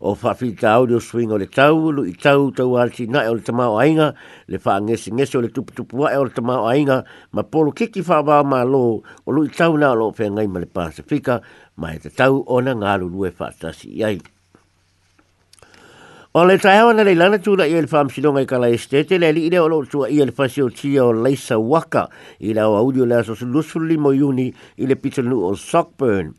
o 0.00 0.14
fa 0.20 0.32
fi 0.34 0.52
tau 0.62 0.88
o 0.98 1.00
swing 1.08 1.32
o 1.36 1.38
le 1.38 1.46
tau 1.58 1.92
lo 1.96 2.04
i 2.12 2.14
tau 2.22 2.50
tau 2.58 2.74
al 2.82 2.90
si 2.96 3.06
na 3.06 3.22
o 3.30 3.34
le 3.38 3.42
tama 3.48 3.68
o 3.70 3.76
ainga 3.84 4.14
le 4.48 4.58
fa 4.58 4.78
nges 4.80 5.08
nges 5.12 5.34
o 5.36 5.40
le 5.44 5.50
tu 5.54 5.62
tu 5.76 5.84
e 6.10 6.16
o 6.18 6.24
le 6.24 6.32
tama 6.36 6.56
o 6.60 6.66
ainga 6.70 7.04
ma 7.32 7.42
polo 7.44 7.70
kiki 7.72 8.02
fa 8.02 8.22
ba 8.22 8.42
ma 8.42 8.64
lo 8.64 8.84
o 9.24 9.30
lo 9.32 9.44
i 9.44 9.52
tau 9.58 9.76
na 9.78 9.92
lo 9.94 10.10
fenga 10.12 10.42
i 10.42 10.48
mai 10.48 10.64
le 10.64 10.70
pasifika 10.72 11.40
mai 11.76 11.98
te 11.98 12.08
tau 12.10 12.40
ona 12.46 12.72
ngalu 12.74 13.06
lu 13.12 13.26
e 13.26 13.30
fa 13.30 13.52
tasi 13.52 13.92
iai. 14.00 14.18
O 16.36 16.44
le 16.44 16.58
tae 16.60 16.74
hawa 16.76 16.92
nere 16.92 17.14
lana 17.16 17.38
tūna 17.40 17.64
i 17.64 17.72
ele 17.78 17.88
whaam 17.88 18.10
sinonga 18.12 18.42
i 18.44 18.46
kala 18.48 18.68
estete, 18.76 19.16
le 19.16 19.30
ide 19.40 19.56
o 19.56 19.68
lo 19.72 19.78
tua 19.88 20.10
i 20.12 20.18
ele 20.20 20.34
whasi 20.36 20.60
o 20.60 20.66
tia 20.68 21.06
o 21.06 21.12
Leisa 21.16 21.56
Waka, 21.56 22.02
i 22.44 22.50
le 22.52 22.60
au 22.60 22.74
audio 22.76 23.06
le 23.08 23.16
aso 23.22 23.32
su 23.34 23.48
limo 23.80 24.12
iuni 24.12 24.44
i 24.76 24.84
le 24.86 24.96
pitanu 25.00 25.38
o 25.48 25.54
Sockburn. 25.56 26.34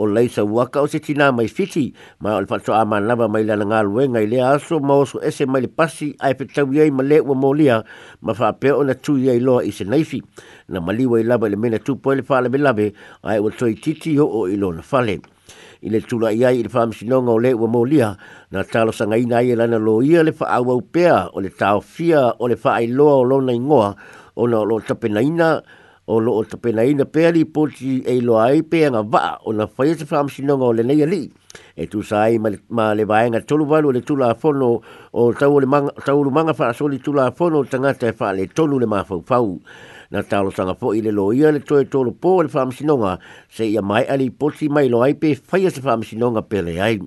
O 0.00 0.06
Leisa 0.08 0.46
Waka 0.48 0.80
o 0.80 0.86
se 0.86 0.98
tina 1.00 1.28
mai 1.30 1.48
fiti, 1.52 1.84
ma 2.22 2.38
o 2.38 2.40
le 2.40 2.46
whato 2.48 2.72
a 2.72 2.86
ma 2.86 3.02
lava 3.04 3.28
mai 3.28 3.44
lana 3.44 3.66
ngā 3.74 3.82
luenga 3.84 4.24
i 4.24 4.30
le 4.32 4.40
aso 4.48 4.80
ma 4.80 4.94
oso 5.04 5.20
ese 5.20 5.44
mai 5.44 5.60
le 5.60 5.68
pasi 5.68 6.14
a 6.22 6.32
e 6.32 6.34
petau 6.40 6.72
iei 6.72 6.88
ma 6.90 7.02
le 7.04 7.20
ua 7.20 7.34
molia, 7.36 7.82
ma 8.24 8.32
wha 8.32 8.48
apeo 8.48 8.80
na 8.82 8.96
tū 8.96 9.18
iei 9.20 9.44
loa 9.44 9.60
i 9.68 9.76
se 9.76 9.84
naifi. 9.84 10.22
Na 10.72 10.80
maliwa 10.80 11.20
i 11.20 11.28
lava 11.28 11.52
le 11.52 11.60
mena 11.60 11.82
tūpoele 11.84 12.24
whaale 12.32 12.48
me 12.48 12.64
lave, 12.64 12.92
a 13.20 13.36
e 13.36 13.38
o 13.44 13.52
toi 13.52 13.74
titi 13.76 14.16
ho 14.16 14.24
o 14.24 14.46
ilo 14.48 14.72
na 14.72 14.80
whale. 14.92 15.20
Na 15.20 15.33
i 15.82 15.90
le 15.92 16.00
tula 16.04 16.32
i 16.32 16.44
ai 16.46 16.60
i 16.60 16.64
le 16.66 16.70
whamisinonga 16.72 17.30
o 17.32 17.38
le 17.42 17.52
ua 17.54 17.68
mōlia 17.70 18.14
na 18.52 18.62
talo 18.64 18.92
sanga 18.92 19.16
ina 19.16 19.36
ai 19.40 19.52
e 19.52 19.56
lana 19.56 19.78
lo 19.78 20.02
ia 20.02 20.22
le 20.22 20.32
wha 20.38 20.46
au 20.58 20.70
au 20.74 20.80
pea 20.82 21.30
o 21.34 21.40
le 21.40 21.50
tau 21.50 21.80
fia 21.80 22.34
o 22.38 22.48
le 22.48 22.56
wha 22.64 22.74
ai 22.78 22.86
loa 22.86 23.14
o 23.22 23.24
lo 23.24 23.40
na 23.40 23.52
ingoa 23.52 23.96
o 24.36 24.46
na 24.46 24.62
lo 24.64 24.78
tapena 24.80 25.22
ina 25.22 25.62
o 26.06 26.20
lo 26.20 26.42
tapena 26.44 26.84
ina 26.84 27.04
pea 27.04 27.32
li 27.32 27.44
poti 27.44 28.02
e 28.06 28.20
loa 28.20 28.44
ai 28.52 28.62
pea 28.62 28.90
nga 28.90 29.02
vaa 29.02 29.38
o 29.44 29.52
na 29.52 29.66
whai 29.76 29.90
e 29.90 29.94
te 29.96 30.04
whamisinonga 30.04 30.64
o 30.64 30.72
le 30.72 30.82
neia 30.82 31.06
li 31.06 31.30
e 31.76 31.86
tu 31.90 32.02
sa 32.02 32.22
ai 32.26 32.38
ma 32.38 32.94
le 32.94 33.04
vaenga 33.06 33.40
tolu 33.46 33.66
walu 33.68 33.92
le 33.94 34.00
tula 34.02 34.34
fono 34.34 34.80
o 35.12 35.32
tau 35.34 35.58
le 35.60 35.66
manga, 35.66 35.92
tau 36.04 36.22
manga 36.30 36.52
wha 36.52 36.68
asoli 36.70 36.98
tula 36.98 37.30
fono 37.30 37.62
tangata 37.64 38.06
e 38.10 38.14
wha 38.18 38.32
le 38.34 38.46
tonu 38.46 38.78
le 38.78 38.86
mafau 38.86 39.22
fau 39.22 39.22
fau 39.22 39.48
na 40.14 40.22
talo 40.22 40.50
sanga 40.54 40.78
po 40.78 40.94
ile 40.94 41.10
lo 41.10 41.34
ia 41.34 41.50
le 41.50 41.58
to 41.66 42.02
lo 42.06 42.12
po 42.14 42.38
le 42.38 42.46
sinonga 42.70 43.18
se 43.50 43.64
ia 43.66 43.82
mai 43.82 44.06
ali 44.06 44.30
si 44.54 44.68
mai 44.70 44.86
lo 44.88 45.02
ai 45.02 45.14
pe 45.18 45.34
whaia 45.50 45.70
se 45.74 45.80
pe 46.50 46.58
le 46.62 46.74
ai. 46.78 46.98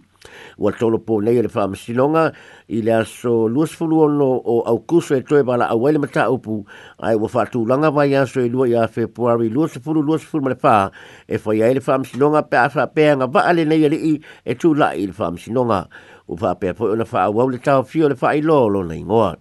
to 0.80 0.86
lo 0.92 1.00
po 1.00 1.22
nei 1.24 1.40
le 1.40 1.48
fam 1.48 1.72
sinonga 1.72 2.34
ile 2.68 2.92
aso 2.92 3.48
luasfulu 3.48 4.02
ono 4.12 4.28
o 4.44 4.56
au 4.68 4.84
kuso 4.84 5.16
e 5.16 5.24
toe 5.24 5.40
bala 5.48 5.72
au 5.72 5.88
ele 5.88 6.00
mata 6.04 6.28
upu 6.28 6.68
ai 7.00 7.16
ua 7.16 7.32
whatūlanga 7.32 7.94
vai 7.96 8.12
aso 8.16 8.44
e 8.44 8.50
lua 8.52 8.68
ari 8.68 8.76
luas 8.76 8.92
februari 8.92 9.48
luas 9.50 9.74
luasfulu 9.88 10.44
ma 10.44 10.50
le 10.52 10.60
fa 10.60 10.92
e 11.32 11.40
whaia 11.46 11.72
ele 11.72 11.80
sinonga 11.80 12.44
pe 12.44 12.60
pe 12.94 13.16
nga 13.16 13.24
va 13.32 13.48
ale 13.48 13.64
nei 13.64 13.86
ali 13.88 14.00
i 14.12 14.14
e 14.44 15.08
fam 15.18 15.38
sinonga 15.40 15.88
o 16.28 16.36
fa 16.36 16.56
pe 16.60 16.74
po 16.76 16.84
ona 16.92 17.06
fa 17.08 17.20
au 17.32 17.48
le 17.50 17.56
tau 17.58 17.84
fio 17.88 18.10
le 18.12 18.16
fa 18.20 18.36
ilo 18.36 18.68
lo 18.68 18.84
nei 18.84 19.00
ngoa. 19.04 19.36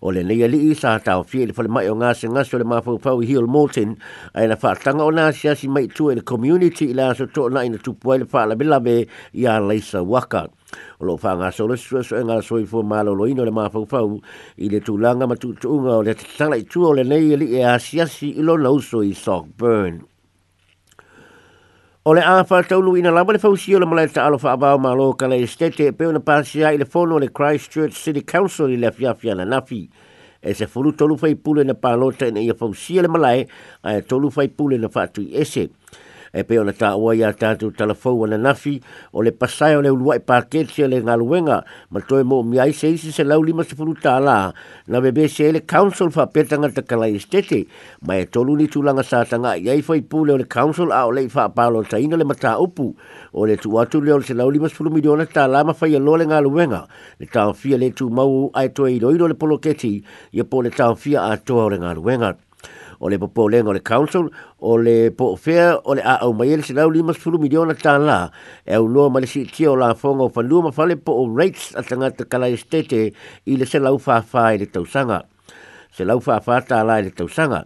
o 0.00 0.10
le 0.12 0.22
nei 0.22 0.42
ali 0.44 0.70
i 0.70 0.74
sa 0.74 0.98
tau 1.00 1.22
fie 1.24 1.46
le 1.46 1.52
whale 1.56 1.68
mai 1.68 1.88
o 1.88 1.94
ngase 1.96 2.28
ngase 2.28 2.54
o 2.54 2.58
le 2.58 2.64
mafau 2.64 2.98
pau 3.02 3.20
i 3.22 3.26
Hill 3.26 3.46
Morton 3.46 3.96
ai 4.34 4.46
na 4.46 4.54
whātanga 4.56 5.02
o 5.02 5.10
nāsi 5.10 5.48
asi 5.50 5.68
mai 5.68 5.86
tua 5.88 6.12
i 6.12 6.12
e 6.14 6.16
le 6.18 6.22
community 6.22 6.88
i 6.90 6.94
la 6.94 7.08
aso 7.10 7.26
tō 7.26 7.48
na 7.50 7.64
ina 7.66 7.78
tupua 7.78 8.16
i 8.16 8.22
le 8.22 8.26
whāla 8.30 8.54
bilabe 8.56 8.94
i 9.34 9.46
a 9.46 9.58
leisa 9.60 10.02
waka. 10.02 10.44
O 11.00 11.04
lo 11.06 11.16
whānga 11.18 11.50
so 11.52 11.66
le 11.66 11.76
sua 11.76 12.02
so 12.04 12.16
e 12.16 12.22
ngā 12.22 12.40
soi 12.42 12.64
fua 12.66 12.84
mālo 12.86 13.14
lo 13.14 13.26
ino 13.26 13.44
le 13.44 13.50
mafau 13.50 13.88
pau 13.90 14.20
i 14.56 14.70
le 14.70 14.78
tūlanga 14.80 15.26
matu 15.28 15.54
tuunga 15.58 15.98
o 15.98 16.02
le 16.06 16.14
tatala 16.14 16.60
i 16.60 16.62
tua 16.66 16.92
o 16.92 16.94
le 16.94 17.02
nei 17.04 17.32
ali 17.34 17.50
i 17.58 17.64
asi 17.74 18.00
asi 18.00 18.34
i 18.38 18.42
lo 18.42 18.56
nauso 18.56 19.02
i 19.02 19.12
Sockburn. 19.12 19.56
Burn. 19.58 19.98
O 22.10 22.14
le 22.14 22.22
afa 22.24 22.62
taulu 22.62 22.96
ina 22.96 23.10
lawa 23.10 23.32
le 23.34 23.38
fausi 23.38 23.74
o 23.76 23.78
le 23.78 23.84
malai 23.86 24.08
ta 24.08 24.24
alofa 24.26 24.52
abao 24.52 24.78
ma 24.78 24.94
loka 24.96 25.28
le 25.28 25.42
estete 25.44 25.84
e 25.88 25.92
peo 25.92 26.08
na 26.12 26.20
pasia 26.24 26.72
i 26.72 26.78
le 26.78 26.86
fono 26.86 27.18
le 27.18 27.28
Christchurch 27.30 27.92
City 27.92 28.22
Council 28.24 28.72
i 28.72 28.78
le 28.80 28.90
fiafia 28.90 29.34
na 29.34 29.44
nafi. 29.44 29.82
E 30.40 30.54
se 30.54 30.64
furu 30.66 30.92
tolu 30.96 31.18
fai 31.18 31.34
pule 31.36 31.64
na 31.64 31.74
palota 31.74 32.24
ina 32.28 32.40
ia 32.40 32.54
fausi 32.54 32.96
o 32.98 33.02
le 33.02 33.08
malai 33.08 33.44
a 33.82 34.00
tolu 34.00 34.30
fai 34.30 34.48
pule 34.48 34.78
na 34.80 34.88
fatu 34.88 35.20
i 35.20 35.36
ese 35.36 35.68
e 36.32 36.44
pe 36.46 36.58
ona 36.60 36.72
tāua 36.76 37.14
ia 37.16 37.30
tātou 37.32 37.70
talafou 37.76 38.24
ana 38.26 38.36
nafi 38.48 38.76
o 39.12 39.22
le 39.24 39.32
pasai 39.32 39.74
o 39.78 39.82
le 39.84 39.92
uluai 39.94 40.18
e 40.20 40.24
paketi 40.28 40.86
le 40.90 41.00
ngaluenga 41.02 41.60
ma 41.90 42.00
toi 42.00 42.22
mo 42.24 42.42
mi 42.42 42.58
aise 42.60 42.88
isi 42.92 43.12
se 43.12 43.24
lau 43.24 43.42
lima 43.42 43.64
sepulu 43.64 43.94
tālā 44.02 44.36
na 44.86 45.00
bebe 45.00 45.28
se 45.28 45.48
e 45.48 45.52
le 45.56 45.60
council 45.64 46.10
fa 46.10 46.26
petanga 46.26 46.70
ta 46.74 46.82
kala 46.82 47.08
estete 47.08 47.62
ma 48.06 48.16
e 48.20 48.26
tolu 48.26 48.56
ni 48.60 48.66
tūlanga 48.68 49.04
sātanga 49.08 49.54
i 49.60 49.70
ai 49.72 49.82
fai 49.82 50.00
pūle 50.02 50.34
o 50.34 50.38
le 50.42 50.46
council 50.46 50.92
a 50.92 51.04
o 51.08 51.14
le 51.16 51.24
i 51.28 51.32
fa 51.32 51.48
pālo 51.48 51.84
taina 51.88 52.16
le 52.20 52.24
mata 52.28 52.56
upu 52.60 52.90
o 53.32 53.46
le 53.48 53.56
tu 53.56 53.72
atu 53.80 54.02
leo 54.04 54.20
se 54.20 54.34
lau 54.36 54.50
lima 54.50 54.68
sepulu 54.68 54.92
miliona 54.98 55.26
tālā 55.28 55.64
ma 55.64 55.72
fai 55.74 55.94
lo 55.96 56.16
le 56.20 56.28
ngaluenga 56.28 56.84
le 57.22 57.26
tāwhia 57.32 57.80
le 57.80 57.90
tu 57.92 58.10
mau 58.10 58.50
ai 58.54 58.68
toi 58.70 58.92
iroiro 58.98 59.28
le 59.28 59.34
poloketi 59.34 59.94
ia 60.32 60.44
po 60.44 60.60
le 60.62 60.70
tāwhia 60.76 61.30
a 61.32 61.36
toa 61.38 61.64
o 61.64 61.70
le 61.72 61.78
ngaluenga 61.82 62.34
o 62.98 63.08
le 63.08 63.18
popo 63.18 63.48
le 63.48 63.62
council 63.82 64.30
o 64.58 64.76
le 64.78 65.10
po 65.12 65.36
fea 65.36 65.76
o 65.84 65.94
le 65.94 66.02
a 66.02 66.18
o 66.26 66.32
mai 66.32 66.56
le 66.56 66.62
sinau 66.62 66.90
lima 66.90 67.12
sulu 67.14 67.38
miliona 67.38 67.74
ta 67.74 67.96
la 67.98 68.30
e 68.64 68.74
au 68.74 68.86
loa 68.86 69.10
ma 69.10 69.20
le 69.20 69.26
si 69.26 69.44
tia 69.46 69.70
o 69.70 69.76
la 69.76 69.94
fonga 69.94 70.24
o 70.24 70.28
fanua 70.28 70.62
ma 70.62 70.70
fale 70.70 70.96
po 70.96 71.12
o 71.12 71.24
rates 71.34 71.72
a 71.76 71.82
tangata 71.82 72.24
kalai 72.26 72.52
estete 72.54 73.12
i 73.46 73.56
le 73.56 73.64
se 73.66 73.78
lau 73.78 73.98
fa 73.98 74.20
fa 74.22 74.50
le 74.56 74.66
tausanga 74.66 75.22
se 75.98 76.04
lau 76.06 76.20
fa 76.22 76.36
fa 76.40 76.60
ta 76.62 76.84
la 76.86 76.96
le 77.02 77.10
tausanga 77.16 77.60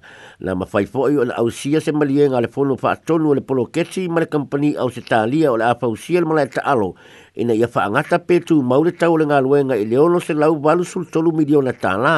na 0.44 0.54
ma 0.56 0.64
fai 0.72 0.86
foi 0.92 1.12
o 1.20 1.24
au 1.40 1.48
sia 1.58 1.80
se 1.84 1.92
malienga 1.98 2.38
le 2.44 2.48
fono 2.54 2.74
fa 2.82 2.96
tonu 3.08 3.34
le 3.36 3.42
polo 3.48 3.64
ketsi 3.74 4.08
ma 4.12 4.20
le 4.20 4.26
company 4.34 4.70
au 4.82 4.88
se 4.94 5.02
talia 5.10 5.52
o 5.52 5.56
le 5.60 5.64
afa 5.72 5.84
au 5.86 5.94
sia 6.02 6.20
le 6.22 6.26
mala 6.30 6.46
ta 6.48 6.62
alo 6.72 6.94
ina 7.42 7.52
ia 7.60 7.68
fa 7.74 7.84
ngata 7.92 8.18
pe 8.28 8.40
tu 8.46 8.56
mau 8.70 8.80
le 8.86 8.92
tau 9.00 9.12
le 9.20 9.26
nga 9.28 9.38
luenga 9.44 9.76
i 9.76 9.84
leono 9.84 10.18
se 10.26 10.32
lau 10.32 10.56
walu 10.64 10.84
sul 10.92 11.04
tolu 11.12 11.30
miliona 11.36 11.76
ta 11.84 11.92
la 12.04 12.16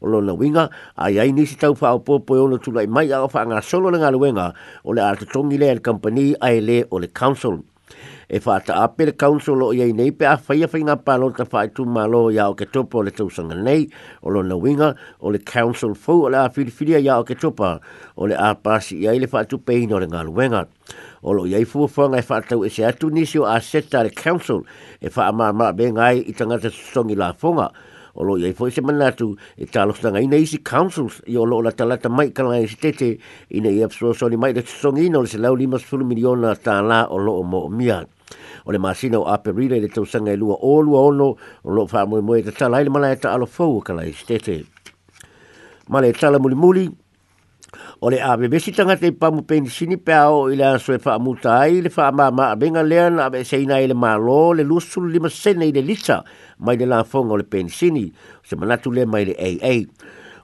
o 0.00 0.06
lo 0.06 0.34
winga 0.38 0.70
ai 0.94 1.18
ai 1.18 1.32
nisi 1.34 1.54
se 1.54 1.58
tau 1.66 1.74
fa 1.74 1.88
e 1.88 1.90
au 1.90 2.00
popo 2.06 2.36
e 2.36 2.38
ono 2.46 2.56
tu 2.62 2.70
mai 2.70 3.10
a 3.10 3.26
fa 3.26 3.42
solo 3.60 3.90
le 3.90 3.98
nga 3.98 4.10
luenga 4.10 4.54
o 4.86 4.92
le 4.94 5.00
ata 5.02 5.26
tongi 5.26 5.58
le 5.58 5.80
company 5.80 6.30
ai 6.46 6.60
le 6.62 6.86
o 6.94 7.00
le 7.02 7.08
council 7.10 7.58
e 8.36 8.38
fa 8.44 8.54
ta 8.68 8.74
ape 8.84 9.04
le 9.08 9.12
council 9.22 9.62
o 9.64 9.66
ye 9.78 10.10
pe 10.18 10.26
a 10.26 10.34
fa 10.46 10.54
ye 10.60 10.66
fina 10.72 10.96
pa 11.08 11.14
ta 11.38 11.44
fa 11.52 11.60
tu 11.78 11.84
ma 11.96 12.04
ya 12.36 12.48
o 12.50 12.54
ke 12.54 12.66
topo 12.74 13.02
le 13.02 13.10
tu 13.18 13.28
sanga 13.30 13.54
nei 13.54 13.86
o 14.22 14.30
lo 14.34 14.42
na 14.42 14.56
winga 14.56 14.88
o 15.20 15.30
le 15.30 15.38
council 15.38 15.94
fo 15.94 16.24
o 16.26 16.28
la 16.34 16.48
fi 16.48 16.64
fi 16.66 16.98
ya 17.06 17.18
o 17.18 17.24
ke 17.24 17.34
topa 17.38 17.80
o 18.16 18.26
le 18.26 18.34
a 18.34 18.54
pa 18.54 18.80
si 18.80 19.00
le 19.06 19.26
fa 19.26 19.44
tu 19.44 19.58
pe 19.58 19.86
no 19.86 19.98
le 19.98 20.06
ngal 20.06 20.26
wenga 20.28 20.66
o 21.22 21.32
lo 21.32 21.44
ye 21.44 21.64
fu 21.64 21.86
fa 21.86 22.08
ngai 22.10 22.22
fa 22.22 22.42
e 22.42 22.46
ta 22.48 22.56
e 22.58 22.68
se 22.70 22.82
atu 22.84 23.10
ni 23.10 23.22
a 23.22 23.60
seta 23.60 24.02
le 24.02 24.10
council 24.10 24.66
e 25.00 25.08
fa 25.08 25.30
ma 25.32 25.52
ma 25.52 25.70
be 25.72 25.90
ngai 25.92 26.26
i 26.26 26.32
tanga 26.34 26.58
songi 26.68 27.14
la 27.14 27.32
fonga 27.32 27.70
o 28.16 28.24
lo 28.24 28.36
ia 28.38 28.52
foi 28.54 28.70
se 28.70 28.80
manatu 28.80 29.36
e 29.60 29.64
talo 29.66 29.92
sanga 29.94 30.20
ina 30.24 30.36
isi 30.36 30.58
councils 30.70 31.20
i 31.28 31.36
o 31.36 31.44
lo 31.44 31.58
la 31.64 31.70
talata 31.72 32.08
mai 32.08 32.32
ka 32.32 32.42
ngai 32.48 32.66
si 32.68 32.76
tete 32.80 33.18
ina 33.52 33.68
i 33.70 33.82
apsu 33.84 34.14
so 34.16 34.28
ni 34.28 34.36
mai 34.36 34.52
de 34.56 34.62
songi 34.64 35.08
no 35.10 35.24
se 35.24 35.38
lau 35.38 35.54
lima 35.54 35.78
sulu 35.78 36.04
miliona 36.04 36.56
ta 36.56 36.80
la 36.82 37.04
o 37.14 37.18
lo 37.18 37.42
mo 37.42 37.68
mia 37.68 38.00
o 38.64 38.72
le 38.72 38.78
masina 38.78 39.18
o 39.20 39.28
ape 39.28 39.52
rile 39.52 39.80
le 39.80 39.88
tau 39.88 40.04
sanga 40.04 40.32
i 40.32 40.36
lua 40.36 40.54
o 40.60 40.80
lua 40.80 41.00
ono 41.04 41.36
o 41.62 41.70
lo 41.70 41.86
fa 41.86 42.06
mo 42.08 42.20
mo 42.22 42.34
e 42.34 42.42
ta 42.42 42.68
la 42.68 42.80
ile 42.80 42.90
mala 42.90 43.12
e 43.12 43.16
ta 43.20 43.36
alo 43.36 43.46
fo 43.46 43.80
ka 43.84 43.92
la 43.92 44.02
si 44.04 44.24
tete 44.24 44.64
ma 45.88 46.00
le 46.00 46.10
tala 46.12 46.40
muli 46.40 46.54
muli 46.56 46.84
o 48.00 48.10
le 48.10 48.20
avevesi 48.20 48.72
tagata 48.72 49.06
i 49.06 49.12
pamopenisini 49.12 49.96
pe 49.96 50.12
ao 50.12 50.50
i 50.52 50.56
le 50.56 50.64
aso 50.64 50.92
e 50.92 50.98
faamuta 50.98 51.58
ai 51.60 51.80
le 51.80 51.88
faamāmaavega 51.88 52.82
lea 52.88 53.10
na 53.10 53.24
aveeseina 53.28 53.74
ai 53.80 53.86
le 53.88 53.94
mālō 53.94 54.52
le 54.56 54.64
25 54.68 55.28
sene 55.30 55.64
i 55.64 55.72
le 55.72 55.80
lita 55.80 56.18
mai 56.58 56.76
le 56.76 56.84
lafoga 56.86 57.32
o 57.32 57.36
le 57.40 57.44
penisini 57.48 58.10
o 58.12 58.44
se 58.44 58.56
manatu 58.56 58.92
lea 58.92 59.06
mai 59.08 59.24
le 59.24 59.34
aa 59.40 59.80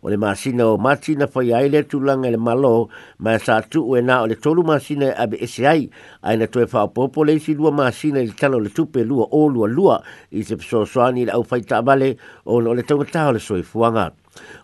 o 0.01 0.09
le 0.09 0.17
masina 0.17 0.65
o 0.67 0.79
mati 0.81 1.13
na 1.15 1.27
faia 1.29 1.59
ai 1.61 1.69
le 1.69 1.83
atulaga 1.85 2.25
i 2.25 2.33
le 2.33 2.41
mālō 2.41 2.73
ma 3.21 3.37
e 3.37 3.45
sa 3.45 3.61
atuu 3.61 3.99
e 4.01 4.01
na 4.03 4.23
o 4.25 4.33
le 4.33 4.41
tolu 4.41 4.65
masina 4.65 5.13
e 5.13 5.13
aveese 5.27 5.69
ai 5.69 5.91
ae 6.23 6.37
na 6.41 6.49
toe 6.49 6.65
faaopoopo 6.65 7.25
le 7.29 7.37
isi 7.37 7.53
lua 7.55 7.69
masina 7.71 8.25
i 8.25 8.33
le 8.33 8.33
tala 8.33 8.57
o 8.57 8.65
le 8.65 8.73
tupe 8.73 9.05
lua 9.05 9.29
olualua 9.31 10.01
i 10.33 10.41
se 10.43 10.57
fesoasoani 10.57 11.27
i 11.29 11.29
le 11.29 11.37
aufaitaavale 11.37 12.15
ona 12.49 12.73
o 12.73 12.75
le 12.75 12.83
taugatā 12.83 13.29
o 13.29 13.37
le 13.37 13.45
soifuaga 13.45 14.09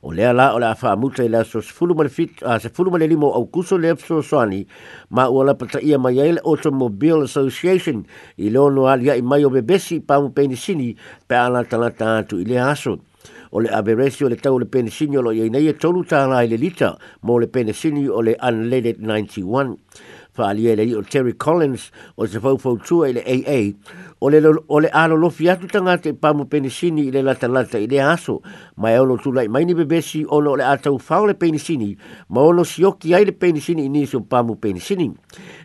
O 0.02 0.12
lea 0.16 0.32
la 0.32 0.54
o 0.56 0.58
la 0.58 0.70
afa 0.74 0.92
amuta 0.92 1.24
i 1.24 1.28
la 1.28 1.42
so 1.44 1.60
se 1.62 1.72
fulu 1.72 2.90
male 2.90 3.06
limo 3.06 3.28
au 3.34 3.46
kuso 3.52 3.76
le 3.78 3.90
epso 3.94 4.22
soani 4.22 4.64
ma 5.10 5.28
ua 5.28 5.44
la 5.44 5.54
pata 5.54 5.80
ia 5.82 5.98
mai 5.98 6.20
aile 6.20 6.40
Automobile 6.44 7.24
Association 7.28 8.02
i 8.36 8.48
leono 8.50 8.86
alia 8.88 9.14
i 9.16 9.22
mai 9.22 9.44
o 9.44 9.50
bebesi 9.50 10.00
pa 10.00 10.18
un 10.18 10.32
penisini 10.32 10.94
pe 11.28 11.36
ala 11.36 11.64
talata 11.64 12.16
atu 12.18 12.38
i 12.40 12.44
le 12.44 12.56
aso. 12.60 12.96
O 13.52 13.60
le 13.60 13.68
aberesi 13.72 14.24
o 14.24 14.28
le 14.28 14.36
tau 14.36 14.58
le 14.58 14.64
penisini 14.66 15.16
o 15.18 15.22
lo 15.22 15.32
iei 15.32 15.48
nei 15.50 15.68
e 15.68 15.74
tolu 15.76 16.04
tala 16.04 16.42
i 16.44 16.48
le 16.48 16.56
lita 16.56 16.96
mo 17.22 17.38
le 17.38 17.46
penisini 17.46 18.06
o 18.08 18.20
le 18.22 18.36
Unleaded 18.40 18.98
91 19.00 19.76
faaalia 20.38 20.74
i 20.76 20.78
le 20.78 20.84
o 20.98 21.02
terry 21.02 21.32
collins 21.34 21.86
o 22.16 22.26
se 22.30 22.38
faufau 22.42 22.76
tua 22.86 23.08
i 23.10 23.14
le 23.16 23.22
aa 23.22 24.14
o 24.26 24.30
le 24.30 24.88
alolofi 25.02 25.48
atu 25.50 25.66
tagata 25.72 26.10
i 26.10 26.14
pamo 26.14 26.44
penisini 26.50 27.08
i 27.08 27.14
le 27.14 27.22
latalata 27.26 27.78
i 27.82 27.86
lea 27.90 28.12
aso 28.12 28.38
mae 28.78 28.98
olo 28.98 29.16
tulaʻi 29.18 29.48
mai 29.48 29.64
ni 29.66 29.74
vevesi 29.74 30.24
ona 30.28 30.50
o 30.54 30.56
le 30.60 30.64
a 30.64 30.76
taufao 30.76 31.26
le 31.26 31.34
penisini 31.34 31.94
ma 32.30 32.42
ono 32.46 32.62
sioki 32.64 33.14
ai 33.14 33.24
le 33.26 33.32
penisini 33.32 33.84
i 33.84 33.88
nisi 33.88 34.16
o 34.16 34.20
pamo 34.20 34.54
penisini 34.54 35.10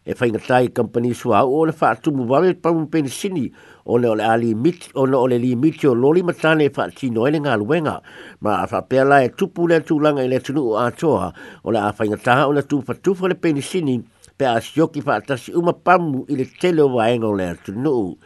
e 0.05 0.17
faigatā 0.17 0.63
i 0.65 0.71
kampani 0.73 1.13
suaau 1.13 1.53
o 1.59 1.65
le 1.65 1.71
faatumu 1.71 2.25
vale 2.25 2.53
pamo 2.53 2.85
penisini 2.87 3.49
ona 3.85 4.09
o 4.11 4.15
le 4.15 4.23
alimiti 4.23 4.89
ona 4.95 5.17
o 5.17 5.27
le 5.27 5.37
limiti 5.37 5.87
o 5.87 5.93
loli 5.93 6.23
matane 6.23 6.65
e 6.65 6.73
faatino 6.73 7.25
ai 7.25 7.35
le 7.35 7.39
galuega 7.41 7.99
ma 8.41 8.61
a 8.61 8.67
faapea 8.67 9.03
la 9.05 9.21
e 9.23 9.29
tupu 9.29 9.67
le 9.67 9.81
tulaga 9.83 10.23
i 10.23 10.29
le 10.31 10.39
tunuu 10.39 10.77
atoa 10.79 11.33
o 11.63 11.71
le 11.71 11.77
a 11.79 11.91
faigatā 11.93 12.45
ona 12.49 12.61
tufatufa 12.63 13.27
le 13.27 13.35
penisini 13.35 14.01
pe 14.37 14.45
a 14.45 14.59
sioki 14.59 15.01
fa 15.05 15.15
atasi 15.21 15.53
uma 15.61 15.73
pamu 15.87 16.25
i 16.31 16.35
le 16.39 16.45
tele 16.61 16.81
o 16.81 16.89
waenga 16.95 17.27
o 17.27 17.35
lea 17.37 17.55
tunuu. 17.55 18.17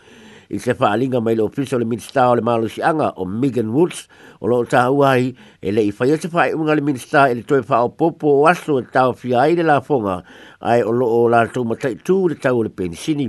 I 0.50 0.58
se 0.64 0.72
whaalinga 0.72 1.20
mai 1.22 1.34
le 1.36 1.44
ofisa 1.44 1.76
o 1.76 1.80
le 1.80 1.84
minister 1.86 2.24
o 2.24 2.36
le 2.36 2.42
malusi 2.42 2.80
anga 2.80 3.10
o 3.20 3.26
Megan 3.26 3.68
Woods 3.76 4.08
o 4.40 4.48
loo 4.48 4.64
taha 4.64 4.88
uai 4.96 5.36
e 5.62 5.72
le 5.76 5.84
i 5.84 5.92
whaia 5.92 6.16
se 6.16 6.30
whae 6.32 6.54
unga 6.56 6.76
le 6.76 6.82
minister 6.88 7.28
e 7.28 7.36
le 7.36 7.44
toi 7.44 7.60
wha 7.68 7.82
o 7.84 7.90
popo 7.90 8.30
o 8.40 8.48
aso 8.48 8.78
e 8.80 8.86
tau 8.94 9.12
fia 9.12 9.42
ai 9.44 9.56
le 9.60 9.66
la 9.68 9.82
fonga 9.84 10.22
ai 10.62 10.84
o 10.88 10.94
loo 10.96 11.28
la 11.28 11.44
tau 11.52 11.66
matai 11.68 11.98
tū 12.00 12.30
le 12.32 12.36
tau 12.40 12.60
o 12.60 12.64
le 12.64 12.70
pensini. 12.72 13.28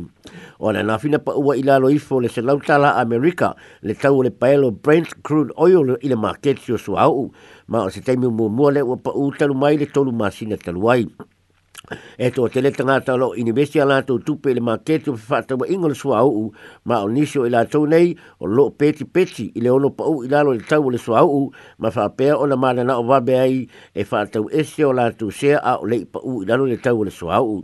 O 0.63 0.69
ana 0.71 0.83
na 0.87 0.99
fina 1.03 1.19
pa 1.19 1.35
ua 1.35 1.57
i 1.59 1.67
la 1.67 1.79
lo 1.83 1.91
ifo 1.91 2.23
le 2.23 2.29
se 2.31 2.43
lautala 2.43 2.95
Amerika 3.03 3.51
le 3.83 3.95
tau 3.99 4.21
o 4.23 4.23
le 4.23 4.31
paelo 4.31 4.71
Brent 4.71 5.17
Crude 5.27 5.51
Oil 5.59 5.97
i 5.99 6.09
le 6.09 6.15
maketio 6.27 6.79
su 6.79 6.95
au 6.95 7.33
ma 7.67 7.83
o 7.83 7.91
se 7.91 8.01
teimi 8.07 8.31
umu 8.31 8.47
mua 8.49 8.71
le 8.79 8.87
ua 8.87 8.95
pa 8.97 9.11
utalu 9.19 9.59
mai 9.59 9.75
le 9.83 9.87
tolu 9.91 10.13
masina 10.15 10.55
taluai. 10.57 11.03
ai 11.03 11.27
e 12.19 12.31
to 12.35 12.49
te 12.53 12.61
le 12.61 12.71
tanga 12.75 12.99
talo 13.01 13.31
universia 13.39 13.85
la 13.87 14.03
to 14.03 14.19
tupe 14.19 14.51
le 14.55 14.61
maketu 14.61 15.15
fa 15.17 15.43
to 15.49 15.55
ingol 15.71 15.95
swa 15.95 16.25
u 16.27 16.51
ma 16.85 17.05
onisho 17.07 17.47
ila 17.47 17.65
to 17.71 17.87
nei 17.87 18.17
o 18.41 18.47
lo 18.47 18.71
peti 18.71 19.05
peti 19.05 19.53
ile 19.55 19.71
ono 19.71 19.91
pa 19.91 20.05
u 20.05 20.25
ila 20.27 20.43
lo 20.43 20.57
tau 20.71 20.91
le 20.91 20.99
swa 20.99 21.23
u 21.23 21.53
ma 21.79 21.91
fa 21.91 22.05
pe 22.17 22.27
ona 22.35 22.57
ma 22.57 22.69
na 22.75 22.95
o 22.99 23.03
va 23.09 23.19
be 23.27 23.35
ai 23.39 23.69
e 23.95 24.03
fa 24.05 24.27
to 24.33 24.41
ese 24.59 24.83
o 24.85 24.93
la 24.93 25.07
to 25.19 25.31
se 25.31 25.55
a 25.55 25.75
le 25.91 25.99
pa 26.13 26.19
u 26.21 26.43
ila 26.43 26.55
lo 26.59 26.65
le 26.67 26.77
tau 26.83 27.05
le 27.07 27.11
swa 27.11 27.35
e 27.39 27.47
u 27.47 27.57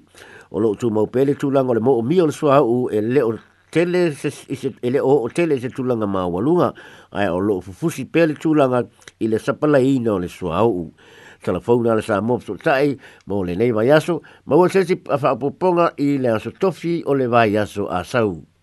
o 0.54 0.60
lo 0.62 0.74
tu 0.78 0.88
mo 0.94 1.02
pele 1.12 1.34
tu 1.34 1.50
lango 1.50 1.74
le 1.74 1.80
mo 1.82 2.00
mi 2.02 2.20
o 2.22 2.26
le 2.26 2.32
swa 2.32 2.62
u 2.62 2.86
e 2.96 3.00
le 3.02 3.22
o 3.22 3.32
tele 3.74 4.12
se 4.14 4.30
se 4.30 4.68
ele 4.82 5.00
o 5.02 5.26
tele 5.28 5.58
se 5.60 5.68
tu 5.74 5.82
lango 5.82 6.06
ma 6.06 6.22
walunga 6.30 6.72
ai 7.10 7.26
o 7.28 7.38
lo 7.42 7.60
fufusi 7.60 8.04
pele 8.06 8.34
tu 8.38 8.54
lango 8.54 8.80
ile 9.20 9.36
sapala 9.42 9.78
ino 9.82 10.18
le 10.22 10.28
swa 10.30 10.62
u 10.66 10.92
telefona 11.44 11.94
le 11.96 12.02
sa 12.02 12.18
mo 12.20 12.38
sai 12.64 12.96
mo 13.26 13.42
le 13.42 13.54
nei 13.60 13.70
vai 13.76 13.90
aso 13.98 14.16
ma 14.48 14.56
vo 14.58 14.66
se 14.72 14.84
si 14.88 14.96
fa 15.04 15.36
poponga 15.36 15.92
i 16.08 16.16
le 16.22 16.32
aso 16.38 16.50
tofi 16.58 17.02
o 17.04 17.14
le 17.14 17.26
vai 17.36 17.56
aso 17.66 17.86
a 17.90 18.02
sau 18.04 18.53